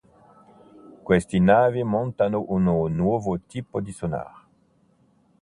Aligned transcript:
Queste 1.07 1.37
navi 1.39 1.83
montano 1.83 2.45
un 2.47 2.63
nuovo 2.95 3.39
tipo 3.41 3.79
di 3.79 3.91
sonar. 3.91 4.47